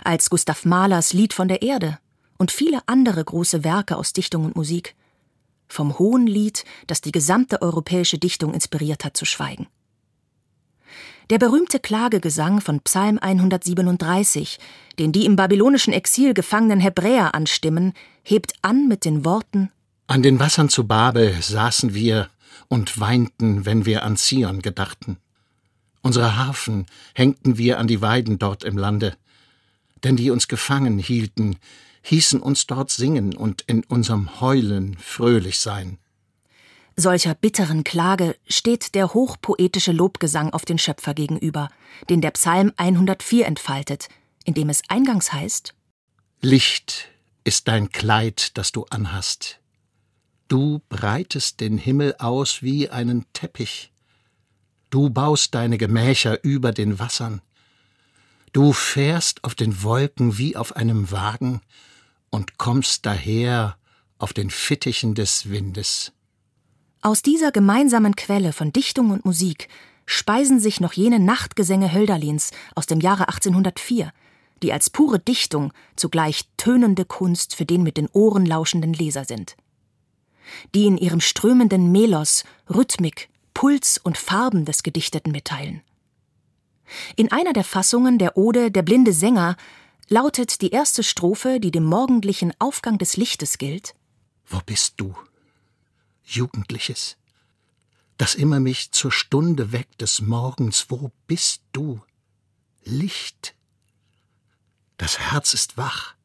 als 0.04 0.30
Gustav 0.30 0.64
Mahlers 0.64 1.12
Lied 1.12 1.32
von 1.32 1.48
der 1.48 1.62
Erde 1.62 1.98
und 2.38 2.50
viele 2.50 2.80
andere 2.86 3.24
große 3.24 3.64
Werke 3.64 3.96
aus 3.96 4.12
Dichtung 4.12 4.44
und 4.44 4.56
Musik 4.56 4.94
vom 5.68 5.98
hohen 5.98 6.26
Lied, 6.26 6.64
das 6.86 7.00
die 7.00 7.12
gesamte 7.12 7.62
europäische 7.62 8.18
Dichtung 8.18 8.52
inspiriert 8.54 9.04
hat, 9.04 9.16
zu 9.16 9.24
schweigen. 9.24 9.66
Der 11.30 11.38
berühmte 11.38 11.80
Klagegesang 11.80 12.60
von 12.60 12.80
Psalm 12.80 13.18
137, 13.18 14.58
den 14.98 15.12
die 15.12 15.24
im 15.24 15.36
babylonischen 15.36 15.92
Exil 15.92 16.34
gefangenen 16.34 16.80
Hebräer 16.80 17.34
anstimmen, 17.34 17.94
hebt 18.22 18.52
an 18.60 18.86
mit 18.86 19.04
den 19.04 19.24
Worten 19.24 19.70
An 20.08 20.22
den 20.22 20.38
Wassern 20.40 20.68
zu 20.68 20.86
Babel 20.86 21.40
saßen 21.40 21.94
wir 21.94 22.28
und 22.68 23.00
weinten, 23.00 23.64
wenn 23.64 23.86
wir 23.86 24.02
an 24.02 24.16
Zion 24.16 24.60
gedachten. 24.60 25.16
Unsere 26.02 26.36
Harfen 26.36 26.86
hängten 27.14 27.58
wir 27.58 27.78
an 27.78 27.86
die 27.86 28.00
Weiden 28.00 28.38
dort 28.38 28.64
im 28.64 28.76
Lande, 28.76 29.16
denn 30.04 30.16
die 30.16 30.30
uns 30.30 30.48
gefangen 30.48 30.98
hielten, 30.98 31.56
hießen 32.02 32.40
uns 32.40 32.66
dort 32.66 32.90
singen 32.90 33.36
und 33.36 33.62
in 33.62 33.84
unserem 33.84 34.40
Heulen 34.40 34.96
fröhlich 34.98 35.58
sein. 35.58 35.98
Solcher 36.96 37.34
bitteren 37.34 37.84
Klage 37.84 38.36
steht 38.48 38.94
der 38.94 39.14
hochpoetische 39.14 39.92
Lobgesang 39.92 40.52
auf 40.52 40.64
den 40.64 40.78
Schöpfer 40.78 41.14
gegenüber, 41.14 41.70
den 42.10 42.20
der 42.20 42.32
Psalm 42.32 42.72
104 42.76 43.46
entfaltet, 43.46 44.08
in 44.44 44.54
dem 44.54 44.68
es 44.68 44.82
eingangs 44.88 45.32
heißt 45.32 45.74
Licht 46.40 47.08
ist 47.44 47.68
dein 47.68 47.90
Kleid, 47.90 48.58
das 48.58 48.72
du 48.72 48.84
anhast. 48.90 49.60
Du 50.48 50.80
breitest 50.88 51.60
den 51.60 51.78
Himmel 51.78 52.16
aus 52.18 52.62
wie 52.62 52.90
einen 52.90 53.26
Teppich. 53.32 53.91
Du 54.92 55.08
baust 55.08 55.54
deine 55.54 55.78
Gemächer 55.78 56.44
über 56.44 56.70
den 56.70 56.98
Wassern. 56.98 57.40
Du 58.52 58.74
fährst 58.74 59.42
auf 59.42 59.54
den 59.54 59.82
Wolken 59.82 60.36
wie 60.36 60.54
auf 60.54 60.76
einem 60.76 61.10
Wagen 61.10 61.62
und 62.28 62.58
kommst 62.58 63.06
daher 63.06 63.78
auf 64.18 64.34
den 64.34 64.50
Fittichen 64.50 65.14
des 65.14 65.48
Windes. 65.48 66.12
Aus 67.00 67.22
dieser 67.22 67.52
gemeinsamen 67.52 68.16
Quelle 68.16 68.52
von 68.52 68.70
Dichtung 68.70 69.12
und 69.12 69.24
Musik 69.24 69.68
speisen 70.04 70.60
sich 70.60 70.78
noch 70.78 70.92
jene 70.92 71.18
Nachtgesänge 71.18 71.90
Hölderlins 71.90 72.50
aus 72.74 72.84
dem 72.84 73.00
Jahre 73.00 73.28
1804, 73.28 74.12
die 74.62 74.74
als 74.74 74.90
pure 74.90 75.18
Dichtung 75.18 75.72
zugleich 75.96 76.44
tönende 76.58 77.06
Kunst 77.06 77.54
für 77.54 77.64
den 77.64 77.82
mit 77.82 77.96
den 77.96 78.08
Ohren 78.08 78.44
lauschenden 78.44 78.92
Leser 78.92 79.24
sind. 79.24 79.56
Die 80.74 80.84
in 80.84 80.98
ihrem 80.98 81.20
strömenden 81.20 81.92
Melos 81.92 82.44
Rhythmik, 82.68 83.30
Puls 83.62 83.96
und 83.96 84.18
Farben 84.18 84.64
des 84.64 84.82
Gedichteten 84.82 85.30
mitteilen. 85.30 85.82
In 87.14 87.30
einer 87.30 87.52
der 87.52 87.62
Fassungen 87.62 88.18
der 88.18 88.36
Ode 88.36 88.72
Der 88.72 88.82
blinde 88.82 89.12
Sänger 89.12 89.56
lautet 90.08 90.62
die 90.62 90.70
erste 90.70 91.04
Strophe, 91.04 91.60
die 91.60 91.70
dem 91.70 91.84
morgendlichen 91.84 92.52
Aufgang 92.58 92.98
des 92.98 93.16
Lichtes 93.16 93.58
gilt. 93.58 93.94
Wo 94.46 94.58
bist 94.66 94.94
du, 94.96 95.14
Jugendliches, 96.24 97.18
das 98.18 98.34
immer 98.34 98.58
mich 98.58 98.90
zur 98.90 99.12
Stunde 99.12 99.70
weckt 99.70 100.00
des 100.00 100.20
Morgens, 100.20 100.86
wo 100.88 101.12
bist 101.28 101.62
du, 101.70 102.00
Licht? 102.82 103.54
Das 104.96 105.20
Herz 105.20 105.54
ist 105.54 105.76
wach, 105.76 106.16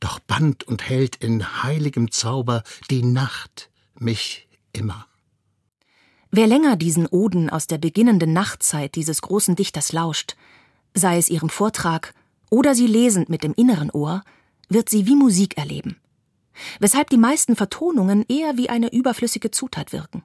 doch 0.00 0.20
band 0.20 0.64
und 0.64 0.88
hält 0.88 1.16
in 1.16 1.62
heiligem 1.62 2.10
Zauber 2.10 2.62
die 2.88 3.02
Nacht 3.02 3.68
mich 3.98 4.48
immer. 4.72 5.06
Wer 6.36 6.48
länger 6.48 6.74
diesen 6.74 7.06
Oden 7.06 7.48
aus 7.48 7.68
der 7.68 7.78
beginnenden 7.78 8.32
Nachtzeit 8.32 8.96
dieses 8.96 9.22
großen 9.22 9.54
Dichters 9.54 9.92
lauscht, 9.92 10.34
sei 10.92 11.16
es 11.16 11.28
ihrem 11.28 11.48
Vortrag 11.48 12.12
oder 12.50 12.74
sie 12.74 12.88
lesend 12.88 13.28
mit 13.28 13.44
dem 13.44 13.54
inneren 13.54 13.88
Ohr, 13.92 14.24
wird 14.68 14.88
sie 14.88 15.06
wie 15.06 15.14
Musik 15.14 15.56
erleben, 15.56 15.96
weshalb 16.80 17.08
die 17.10 17.18
meisten 17.18 17.54
Vertonungen 17.54 18.24
eher 18.26 18.56
wie 18.56 18.68
eine 18.68 18.92
überflüssige 18.92 19.52
Zutat 19.52 19.92
wirken. 19.92 20.24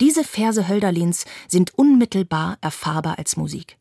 Diese 0.00 0.24
Verse 0.24 0.66
Hölderlins 0.66 1.24
sind 1.46 1.72
unmittelbar 1.78 2.58
erfahrbar 2.60 3.16
als 3.16 3.36
Musik. 3.36 3.78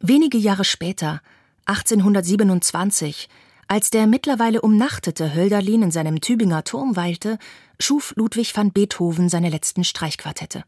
Wenige 0.00 0.36
Jahre 0.36 0.64
später, 0.64 1.22
1827, 1.64 3.30
als 3.70 3.90
der 3.90 4.08
mittlerweile 4.08 4.62
umnachtete 4.62 5.32
Hölderlin 5.32 5.82
in 5.82 5.90
seinem 5.92 6.20
Tübinger 6.20 6.64
Turm 6.64 6.96
weilte, 6.96 7.38
schuf 7.78 8.12
Ludwig 8.16 8.56
van 8.56 8.72
Beethoven 8.72 9.28
seine 9.28 9.48
letzten 9.48 9.84
Streichquartette. 9.84 10.64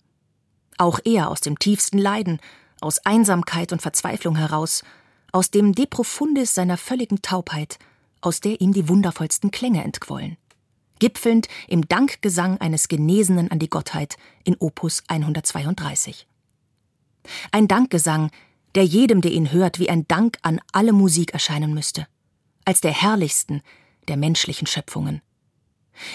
Auch 0.79 1.01
er 1.05 1.29
aus 1.29 1.41
dem 1.41 1.59
tiefsten 1.59 1.99
Leiden, 1.99 2.39
aus 2.81 3.05
Einsamkeit 3.05 3.73
und 3.73 3.83
Verzweiflung 3.83 4.37
heraus, 4.37 4.85
aus 5.33 5.51
dem 5.51 5.75
De 5.75 5.87
Profundis 5.87 6.55
seiner 6.55 6.77
völligen 6.77 7.23
Taubheit, 7.23 7.81
aus 8.21 8.41
der 8.41 8.61
ihm 8.61 8.73
die 8.73 8.89
wundervollsten 8.89 9.51
Klänge 9.51 9.83
entquollen. 9.83 10.37
Gipfelnd 11.01 11.49
im 11.67 11.89
Dankgesang 11.89 12.61
eines 12.61 12.87
Genesenen 12.87 13.51
an 13.51 13.59
die 13.59 13.69
Gottheit 13.69 14.17
in 14.45 14.55
Opus 14.61 15.03
132. 15.09 16.29
Ein 17.51 17.67
Dankgesang, 17.67 18.31
der 18.77 18.85
jedem, 18.85 19.23
der 19.23 19.33
ihn 19.33 19.51
hört, 19.51 19.81
wie 19.81 19.91
ein 19.91 20.07
Dank 20.07 20.39
an 20.43 20.61
alle 20.71 20.93
Musik 20.93 21.33
erscheinen 21.33 21.75
müsste, 21.75 22.07
als 22.65 22.81
der 22.81 22.93
herrlichsten 22.93 23.63
der 24.09 24.17
menschlichen 24.17 24.67
Schöpfungen. 24.67 25.21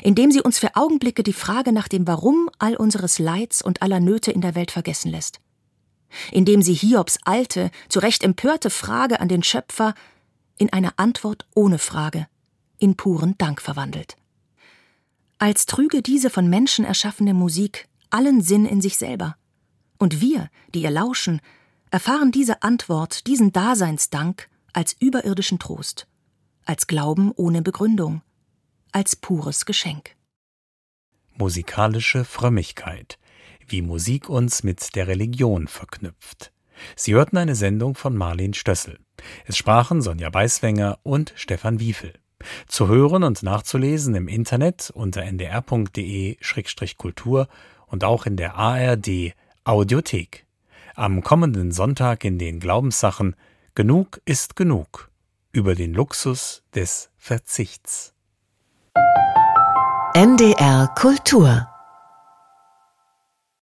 Indem 0.01 0.31
sie 0.31 0.41
uns 0.41 0.59
für 0.59 0.75
Augenblicke 0.75 1.23
die 1.23 1.33
Frage 1.33 1.71
nach 1.71 1.87
dem 1.87 2.07
Warum 2.07 2.49
all 2.57 2.75
unseres 2.75 3.19
Leids 3.19 3.61
und 3.61 3.81
aller 3.81 3.99
Nöte 3.99 4.31
in 4.31 4.41
der 4.41 4.55
Welt 4.55 4.71
vergessen 4.71 5.11
lässt 5.11 5.39
indem 6.31 6.61
sie 6.61 6.73
Hiobs 6.73 7.19
alte, 7.23 7.71
zu 7.89 7.99
Recht 7.99 8.23
empörte 8.23 8.69
Frage 8.69 9.19
an 9.19 9.27
den 9.27 9.43
Schöpfer 9.43 9.93
in 10.57 10.71
eine 10.73 10.97
Antwort 10.97 11.47
ohne 11.55 11.77
Frage, 11.79 12.27
in 12.79 12.95
puren 12.95 13.35
Dank 13.37 13.61
verwandelt. 13.61 14.15
Als 15.39 15.65
trüge 15.65 16.01
diese 16.01 16.29
von 16.29 16.49
Menschen 16.49 16.85
erschaffene 16.85 17.33
Musik 17.33 17.87
allen 18.09 18.41
Sinn 18.41 18.65
in 18.65 18.81
sich 18.81 18.97
selber. 18.97 19.35
Und 19.99 20.21
wir, 20.21 20.49
die 20.73 20.81
ihr 20.81 20.91
lauschen, 20.91 21.41
erfahren 21.91 22.31
diese 22.31 22.63
Antwort, 22.63 23.27
diesen 23.27 23.51
Daseinsdank 23.51 24.49
als 24.73 24.95
überirdischen 24.99 25.59
Trost, 25.59 26.07
als 26.67 26.87
Glauben 26.87 27.31
ohne 27.35 27.61
Begründung, 27.61 28.21
als 28.91 29.15
pures 29.15 29.65
Geschenk. 29.65 30.15
Musikalische 31.35 32.25
Frömmigkeit 32.25 33.17
wie 33.67 33.81
Musik 33.81 34.29
uns 34.29 34.63
mit 34.63 34.95
der 34.95 35.07
Religion 35.07 35.67
verknüpft. 35.67 36.51
Sie 36.95 37.13
hörten 37.13 37.37
eine 37.37 37.55
Sendung 37.55 37.95
von 37.95 38.15
Marlene 38.15 38.53
Stössel. 38.53 38.99
Es 39.45 39.57
sprachen 39.57 40.01
Sonja 40.01 40.29
Beiswenger 40.29 40.99
und 41.03 41.33
Stefan 41.35 41.79
Wiefel. 41.79 42.13
Zu 42.67 42.87
hören 42.87 43.23
und 43.23 43.43
nachzulesen 43.43 44.15
im 44.15 44.27
Internet 44.27 44.91
unter 44.93 45.23
ndr.de-kultur 45.23 46.37
und 47.87 48.03
auch 48.03 48.25
in 48.25 48.37
der 48.37 48.55
ARD 48.55 49.33
Audiothek. 49.63 50.45
Am 50.95 51.23
kommenden 51.23 51.71
Sonntag 51.71 52.23
in 52.23 52.37
den 52.39 52.59
Glaubenssachen 52.59 53.35
Genug 53.75 54.21
ist 54.25 54.55
genug 54.55 55.11
über 55.51 55.75
den 55.75 55.93
Luxus 55.93 56.63
des 56.73 57.09
Verzichts. 57.17 58.13
NDR 60.13 60.87
Kultur 60.95 61.67